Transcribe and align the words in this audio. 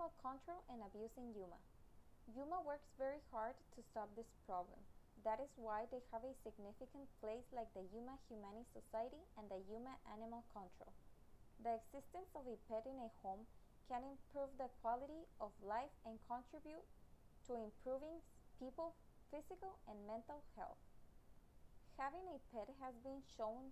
Animal 0.00 0.16
control 0.24 0.64
and 0.72 0.80
abuse 0.80 1.12
in 1.20 1.28
Yuma. 1.36 1.60
Yuma 2.32 2.64
works 2.64 2.88
very 2.96 3.20
hard 3.28 3.52
to 3.76 3.84
stop 3.92 4.08
this 4.16 4.32
problem. 4.48 4.80
That 5.28 5.44
is 5.44 5.52
why 5.60 5.92
they 5.92 6.00
have 6.08 6.24
a 6.24 6.32
significant 6.40 7.04
place 7.20 7.44
like 7.52 7.68
the 7.76 7.84
Yuma 7.92 8.16
Humane 8.24 8.64
Society 8.72 9.20
and 9.36 9.44
the 9.52 9.60
Yuma 9.68 10.00
Animal 10.08 10.40
Control. 10.56 10.88
The 11.60 11.76
existence 11.76 12.32
of 12.32 12.48
a 12.48 12.56
pet 12.64 12.88
in 12.88 12.96
a 12.96 13.12
home 13.20 13.44
can 13.92 14.00
improve 14.08 14.48
the 14.56 14.72
quality 14.80 15.28
of 15.36 15.52
life 15.60 15.92
and 16.08 16.16
contribute 16.24 16.88
to 17.44 17.60
improving 17.60 18.24
people's 18.56 18.96
physical 19.28 19.76
and 19.84 20.00
mental 20.08 20.40
health. 20.56 20.80
Having 22.00 22.24
a 22.32 22.40
pet 22.56 22.72
has 22.80 22.96
been 23.04 23.20
shown 23.36 23.68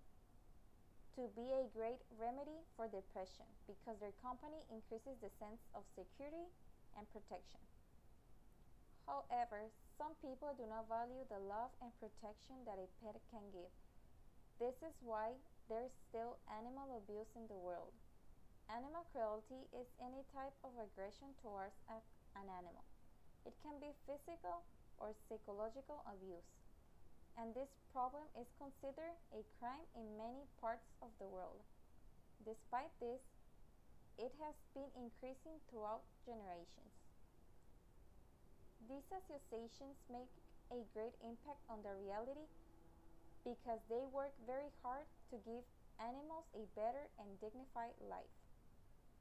to 1.18 1.26
be 1.34 1.50
a 1.50 1.66
great 1.74 1.98
remedy 2.14 2.62
for 2.78 2.86
depression 2.86 3.42
because 3.66 3.98
their 3.98 4.14
company 4.22 4.62
increases 4.70 5.18
the 5.18 5.34
sense 5.42 5.58
of 5.74 5.82
security 5.98 6.46
and 6.94 7.10
protection. 7.10 7.58
However, 9.02 9.66
some 9.98 10.14
people 10.22 10.54
do 10.54 10.62
not 10.70 10.86
value 10.86 11.26
the 11.26 11.42
love 11.42 11.74
and 11.82 11.90
protection 11.98 12.62
that 12.70 12.78
a 12.78 12.86
pet 13.02 13.18
can 13.34 13.42
give. 13.50 13.74
This 14.62 14.78
is 14.78 14.94
why 15.02 15.34
there 15.66 15.82
is 15.82 15.94
still 16.06 16.38
animal 16.54 17.02
abuse 17.02 17.34
in 17.34 17.50
the 17.50 17.58
world. 17.58 17.90
Animal 18.70 19.02
cruelty 19.10 19.66
is 19.74 19.90
any 19.98 20.22
type 20.30 20.54
of 20.62 20.70
aggression 20.78 21.34
towards 21.42 21.74
an 21.90 22.46
animal. 22.46 22.86
It 23.42 23.58
can 23.66 23.74
be 23.82 23.90
physical 24.06 24.62
or 25.02 25.18
psychological 25.26 25.98
abuse. 26.06 26.57
And 27.38 27.54
this 27.54 27.70
problem 27.94 28.26
is 28.34 28.50
considered 28.58 29.14
a 29.30 29.46
crime 29.62 29.86
in 29.94 30.18
many 30.18 30.42
parts 30.58 30.90
of 30.98 31.14
the 31.22 31.30
world. 31.30 31.62
Despite 32.42 32.90
this, 32.98 33.22
it 34.18 34.34
has 34.42 34.58
been 34.74 34.90
increasing 34.98 35.62
throughout 35.70 36.02
generations. 36.26 36.90
These 38.90 39.06
associations 39.14 39.94
make 40.10 40.34
a 40.74 40.82
great 40.90 41.14
impact 41.22 41.62
on 41.70 41.86
the 41.86 41.94
reality 41.94 42.50
because 43.46 43.78
they 43.86 44.02
work 44.10 44.34
very 44.42 44.74
hard 44.82 45.06
to 45.30 45.38
give 45.46 45.62
animals 46.02 46.50
a 46.58 46.66
better 46.74 47.06
and 47.22 47.38
dignified 47.38 47.94
life. 48.02 48.34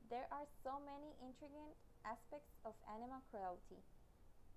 There 0.09 0.25
are 0.33 0.49
so 0.65 0.81
many 0.81 1.13
intriguing 1.21 1.77
aspects 2.01 2.49
of 2.65 2.73
animal 2.89 3.21
cruelty. 3.29 3.77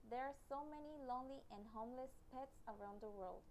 There 0.09 0.25
are 0.25 0.35
so 0.49 0.65
many 0.67 0.97
lonely 1.07 1.43
and 1.53 1.67
homeless 1.75 2.11
pets 2.33 2.57
around 2.67 2.99
the 3.03 3.13
world. 3.13 3.43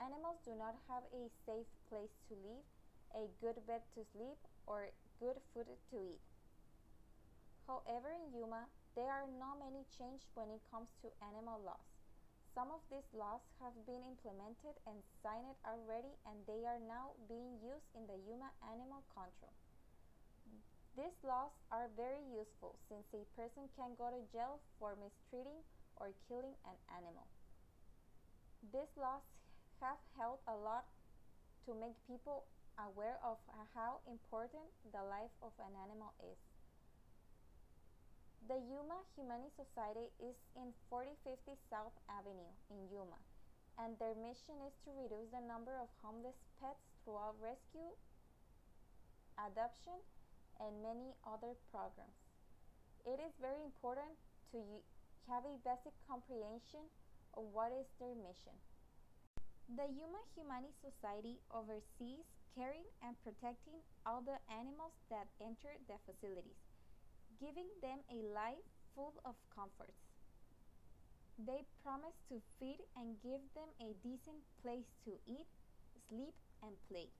Animals 0.00 0.40
do 0.42 0.56
not 0.56 0.74
have 0.88 1.04
a 1.12 1.30
safe 1.46 1.68
place 1.86 2.14
to 2.26 2.34
live, 2.42 2.66
a 3.14 3.28
good 3.38 3.60
bed 3.66 3.82
to 3.94 4.02
sleep, 4.16 4.38
or 4.66 4.90
good 5.20 5.38
food 5.52 5.68
to 5.90 5.96
eat. 6.00 6.24
However, 7.68 8.10
in 8.10 8.34
Yuma, 8.34 8.66
there 8.96 9.12
are 9.12 9.30
not 9.38 9.62
many 9.62 9.86
changes 9.94 10.26
when 10.34 10.50
it 10.50 10.64
comes 10.74 10.90
to 11.02 11.14
animal 11.22 11.62
laws. 11.62 11.86
Some 12.50 12.74
of 12.74 12.82
these 12.90 13.06
laws 13.14 13.40
have 13.62 13.72
been 13.86 14.02
implemented 14.02 14.74
and 14.90 14.98
signed 15.22 15.54
already, 15.62 16.12
and 16.26 16.42
they 16.50 16.66
are 16.66 16.82
now 16.82 17.14
being 17.30 17.62
used 17.62 17.88
in 17.94 18.10
the 18.10 18.18
Yuma 18.26 18.50
Animal 18.66 19.06
Control. 19.14 19.54
These 20.98 21.16
laws 21.24 21.54
are 21.70 21.88
very 21.96 22.20
useful 22.28 22.76
since 22.90 23.08
a 23.14 23.24
person 23.32 23.70
can 23.72 23.96
go 23.96 24.12
to 24.12 24.20
jail 24.28 24.60
for 24.76 24.92
mistreating 25.00 25.64
or 26.02 26.10
killing 26.26 26.58
an 26.66 26.74
animal. 26.90 27.30
These 28.74 28.90
laws 28.98 29.22
have 29.78 30.02
helped 30.18 30.42
a 30.50 30.58
lot 30.58 30.90
to 31.66 31.78
make 31.78 31.94
people 32.10 32.42
aware 32.74 33.22
of 33.22 33.38
how 33.70 34.02
important 34.10 34.66
the 34.90 35.06
life 35.06 35.30
of 35.38 35.54
an 35.62 35.70
animal 35.78 36.10
is. 36.26 36.38
The 38.50 38.58
Yuma 38.58 39.06
Humane 39.14 39.54
Society 39.54 40.10
is 40.18 40.34
in 40.58 40.74
4050 40.90 41.54
South 41.70 41.94
Avenue 42.10 42.50
in 42.74 42.90
Yuma, 42.90 43.22
and 43.78 43.94
their 44.02 44.18
mission 44.18 44.58
is 44.66 44.74
to 44.82 44.90
reduce 44.98 45.30
the 45.30 45.46
number 45.46 45.78
of 45.78 45.86
homeless 46.02 46.34
pets 46.58 46.82
throughout 47.06 47.38
rescue, 47.38 47.94
adoption, 49.38 50.02
and 50.58 50.82
many 50.82 51.14
other 51.22 51.54
programs. 51.70 52.18
It 53.06 53.22
is 53.22 53.34
very 53.38 53.62
important 53.62 54.18
to 54.50 54.58
have 55.28 55.44
a 55.44 55.60
basic 55.62 55.94
comprehension 56.08 56.86
of 57.34 57.44
what 57.52 57.72
is 57.72 57.88
their 57.98 58.14
mission. 58.14 58.56
The 59.68 59.88
Yuma 59.88 60.22
Humane 60.34 60.72
Society 60.82 61.40
oversees 61.52 62.26
caring 62.54 62.86
and 63.02 63.16
protecting 63.22 63.80
all 64.04 64.20
the 64.20 64.38
animals 64.52 64.92
that 65.08 65.28
enter 65.40 65.72
the 65.88 65.96
facilities 66.04 66.60
giving 67.42 67.66
them 67.82 67.98
a 68.06 68.22
life 68.30 68.62
full 68.94 69.14
of 69.24 69.34
comforts. 69.50 69.98
They 71.38 71.66
promise 71.82 72.14
to 72.28 72.38
feed 72.58 72.78
and 72.94 73.18
give 73.22 73.42
them 73.58 73.66
a 73.80 73.98
decent 74.06 74.46
place 74.62 74.86
to 75.04 75.18
eat, 75.26 75.48
sleep, 76.08 76.34
and 76.62 76.76
play. 76.86 77.10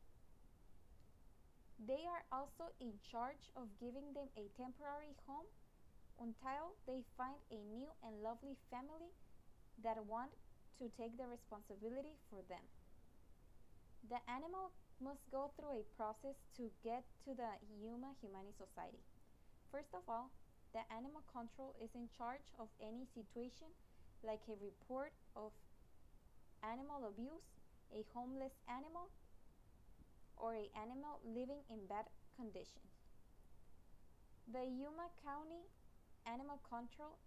They 1.82 2.06
are 2.06 2.22
also 2.30 2.70
in 2.78 2.94
charge 3.10 3.50
of 3.56 3.66
giving 3.80 4.14
them 4.14 4.30
a 4.38 4.46
temporary 4.54 5.18
home 5.26 5.50
until 6.20 6.76
they 6.86 7.04
find 7.16 7.38
a 7.50 7.60
new 7.72 7.88
and 8.04 8.22
lovely 8.22 8.56
family 8.70 9.12
that 9.84 9.96
want 10.04 10.30
to 10.78 10.90
take 10.98 11.16
the 11.16 11.28
responsibility 11.28 12.16
for 12.28 12.42
them. 12.48 12.64
The 14.10 14.18
animal 14.26 14.74
must 15.00 15.22
go 15.30 15.50
through 15.54 15.82
a 15.82 15.88
process 15.94 16.34
to 16.58 16.70
get 16.82 17.06
to 17.26 17.34
the 17.34 17.50
Yuma 17.78 18.14
Humane 18.20 18.52
Society. 18.58 19.02
First 19.70 19.94
of 19.94 20.02
all, 20.08 20.30
the 20.74 20.82
animal 20.90 21.22
control 21.30 21.74
is 21.78 21.92
in 21.94 22.08
charge 22.16 22.44
of 22.58 22.68
any 22.80 23.04
situation 23.14 23.68
like 24.22 24.40
a 24.48 24.56
report 24.62 25.12
of 25.36 25.52
animal 26.62 27.10
abuse, 27.10 27.44
a 27.92 28.06
homeless 28.14 28.54
animal, 28.70 29.10
or 30.38 30.54
an 30.54 30.70
animal 30.78 31.18
living 31.26 31.62
in 31.70 31.84
bad 31.86 32.06
conditions. 32.38 32.90
The 34.50 34.64
Yuma 34.66 35.10
County 35.22 35.66
Animal 36.26 36.60
Control 36.68 37.18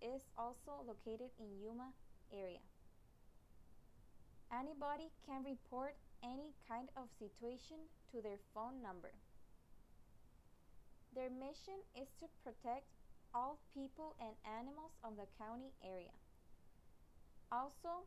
is 0.00 0.22
also 0.38 0.84
located 0.86 1.30
in 1.38 1.58
Yuma 1.58 1.90
area. 2.32 2.62
Anybody 4.52 5.10
can 5.26 5.42
report 5.42 5.96
any 6.22 6.54
kind 6.68 6.88
of 6.96 7.10
situation 7.18 7.90
to 8.12 8.22
their 8.22 8.38
phone 8.54 8.82
number. 8.82 9.10
Their 11.14 11.30
mission 11.30 11.82
is 11.96 12.06
to 12.20 12.26
protect 12.44 12.86
all 13.34 13.58
people 13.74 14.14
and 14.20 14.36
animals 14.46 14.94
of 15.02 15.16
the 15.16 15.26
county 15.36 15.72
area. 15.82 16.14
Also, 17.50 18.06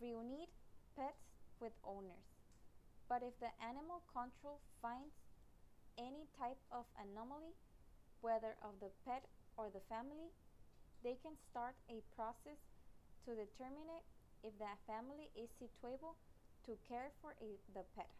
reunite 0.00 0.50
pets 0.96 1.22
with 1.60 1.72
owners. 1.84 2.26
But 3.08 3.22
if 3.22 3.38
the 3.40 3.52
animal 3.62 4.02
control 4.12 4.60
finds 4.82 5.14
any 5.96 6.26
type 6.38 6.60
of 6.70 6.84
anomaly, 6.98 7.54
whether 8.20 8.56
of 8.62 8.76
the 8.80 8.90
pet 9.04 9.24
or 9.56 9.70
the 9.70 9.82
family, 9.88 10.30
they 11.04 11.16
can 11.22 11.34
start 11.50 11.74
a 11.90 12.02
process 12.14 12.58
to 13.24 13.34
determine 13.34 14.02
if 14.42 14.54
the 14.58 14.70
family 14.86 15.30
is 15.34 15.50
suitable 15.58 16.14
to 16.66 16.74
care 16.86 17.10
for 17.22 17.34
a, 17.42 17.50
the 17.74 17.84
pet. 17.94 18.10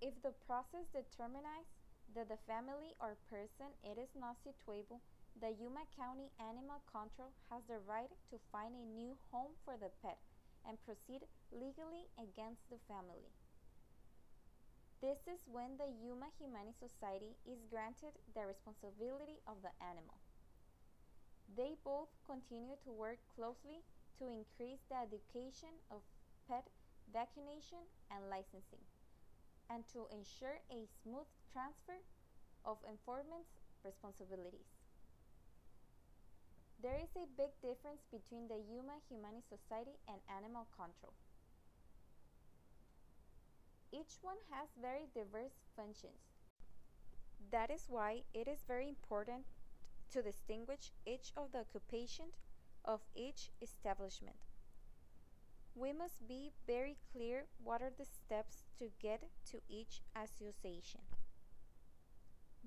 If 0.00 0.14
the 0.22 0.34
process 0.46 0.86
determines 0.94 1.66
that 2.14 2.30
the 2.30 2.38
family 2.46 2.94
or 3.02 3.18
person 3.26 3.74
it 3.82 3.98
is 3.98 4.10
not 4.14 4.38
suitable, 4.46 5.02
the 5.38 5.54
Yuma 5.58 5.86
County 5.94 6.30
Animal 6.38 6.82
Control 6.90 7.30
has 7.50 7.62
the 7.66 7.82
right 7.86 8.10
to 8.30 8.36
find 8.50 8.74
a 8.74 8.90
new 8.94 9.14
home 9.30 9.54
for 9.64 9.74
the 9.78 9.90
pet 10.02 10.18
and 10.66 10.78
proceed 10.86 11.26
legally 11.50 12.06
against 12.18 12.62
the 12.70 12.78
family. 12.86 13.30
This 15.00 15.26
is 15.26 15.40
when 15.46 15.78
the 15.78 15.88
Yuma 15.88 16.28
Humane 16.38 16.74
Society 16.78 17.38
is 17.46 17.64
granted 17.70 18.12
the 18.34 18.46
responsibility 18.46 19.40
of 19.46 19.62
the 19.62 19.72
animal. 19.80 20.20
They 21.56 21.74
both 21.84 22.08
continue 22.24 22.76
to 22.84 22.92
work 22.92 23.18
closely 23.34 23.82
to 24.18 24.28
increase 24.28 24.80
the 24.88 24.94
education 24.96 25.80
of 25.90 26.02
pet 26.46 26.70
vaccination 27.12 27.88
and 28.08 28.30
licensing 28.30 28.84
and 29.70 29.86
to 29.88 30.08
ensure 30.12 30.60
a 30.70 30.86
smooth 31.02 31.26
transfer 31.52 32.00
of 32.64 32.78
enforcement 32.88 33.46
responsibilities. 33.84 34.68
There 36.80 36.96
is 36.96 37.14
a 37.14 37.26
big 37.36 37.50
difference 37.60 38.06
between 38.10 38.48
the 38.48 38.56
Yuma 38.56 39.00
Humane 39.10 39.42
Society 39.50 39.98
and 40.08 40.22
Animal 40.34 40.66
Control. 40.74 41.12
Each 43.92 44.18
one 44.22 44.38
has 44.50 44.68
very 44.80 45.08
diverse 45.14 45.60
functions. 45.76 46.32
That 47.50 47.70
is 47.70 47.86
why 47.88 48.22
it 48.32 48.46
is 48.46 48.62
very 48.66 48.88
important 48.88 49.44
to 50.10 50.22
distinguish 50.22 50.92
each 51.06 51.32
of 51.36 51.52
the 51.52 51.60
occupations 51.60 52.34
of 52.84 53.00
each 53.14 53.50
establishment. 53.60 54.36
We 55.74 55.92
must 55.92 56.26
be 56.28 56.52
very 56.66 56.96
clear 57.12 57.46
what 57.62 57.80
are 57.82 57.90
the 57.96 58.04
steps 58.04 58.64
to 58.78 58.90
get 59.00 59.22
to 59.46 59.60
each 59.68 60.02
association. 60.14 61.00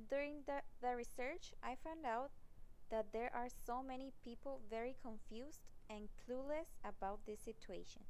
During 0.09 0.43
the, 0.45 0.61
the 0.81 0.95
research, 0.95 1.53
I 1.63 1.75
found 1.75 2.05
out 2.05 2.31
that 2.89 3.13
there 3.13 3.31
are 3.33 3.47
so 3.49 3.81
many 3.81 4.11
people 4.23 4.59
very 4.69 4.95
confused 5.01 5.61
and 5.89 6.09
clueless 6.27 6.75
about 6.83 7.25
this 7.25 7.39
situation. 7.39 8.03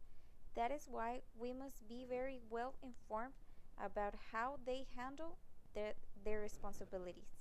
That 0.56 0.72
is 0.72 0.88
why 0.90 1.22
we 1.38 1.52
must 1.54 1.88
be 1.90 2.06
very 2.08 2.40
well 2.50 2.76
informed 2.82 3.34
about 3.78 4.16
how 4.32 4.58
they 4.66 4.86
handle 4.96 5.38
their, 5.74 5.94
their 6.24 6.40
responsibilities. 6.40 7.36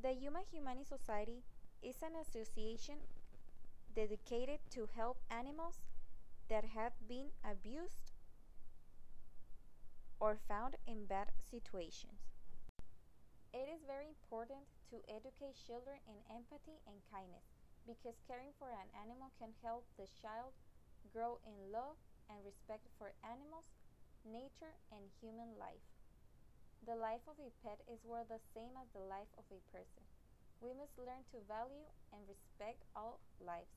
The 0.00 0.12
Yuma 0.12 0.40
Humane 0.50 0.84
Society 0.84 1.44
is 1.82 2.02
an 2.02 2.16
association 2.16 2.96
dedicated 3.94 4.60
to 4.70 4.88
help 4.96 5.18
animals 5.30 5.80
that 6.48 6.64
have 6.64 6.92
been 7.08 7.30
abused 7.44 8.12
or 10.20 10.36
found 10.36 10.76
in 10.86 11.04
bad 11.06 11.32
situations. 11.50 12.20
It 13.52 13.68
is 13.68 13.82
very 13.86 14.08
important 14.08 14.66
to 14.90 15.02
educate 15.08 15.54
children 15.66 15.98
in 16.08 16.18
empathy 16.34 16.82
and 16.86 16.98
kindness 17.12 17.46
because 17.86 18.18
caring 18.26 18.50
for 18.58 18.70
an 18.70 18.88
animal 18.94 19.30
can 19.38 19.50
help 19.62 19.84
the 19.96 20.06
child 20.22 20.52
grow 21.08 21.40
in 21.46 21.72
love 21.72 21.96
and 22.28 22.44
respect 22.44 22.86
for 22.98 23.12
animals, 23.24 23.66
nature, 24.24 24.76
and 24.92 25.10
human 25.20 25.56
life. 25.58 25.82
The 26.86 26.96
life 26.96 27.24
of 27.28 27.38
a 27.40 27.52
pet 27.62 27.80
is 27.88 28.04
worth 28.04 28.28
the 28.28 28.40
same 28.52 28.76
as 28.76 28.88
the 28.92 29.00
life 29.04 29.30
of 29.36 29.44
a 29.50 29.60
person. 29.72 30.04
We 30.60 30.72
must 30.74 30.98
learn 30.98 31.24
to 31.32 31.40
value 31.48 31.88
and 32.12 32.28
respect 32.28 32.84
all 32.94 33.20
lives 33.40 33.72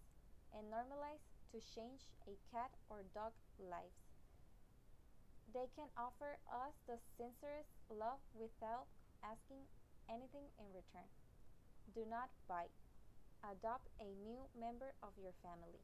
and 0.51 0.71
normalize 0.71 1.23
to 1.51 1.59
change 1.61 2.07
a 2.27 2.35
cat 2.51 2.71
or 2.89 3.03
dog 3.13 3.33
lives. 3.59 4.03
They 5.53 5.67
can 5.75 5.87
offer 5.95 6.39
us 6.49 6.75
the 6.87 6.99
sincerest 7.17 7.69
love 7.89 8.19
without 8.33 8.87
asking 9.23 9.63
anything 10.09 10.49
in 10.59 10.67
return. 10.73 11.07
Do 11.93 12.05
not 12.09 12.29
bite. 12.47 12.73
Adopt 13.43 13.87
a 13.99 14.09
new 14.23 14.49
member 14.59 14.93
of 15.03 15.13
your 15.17 15.33
family. 15.43 15.79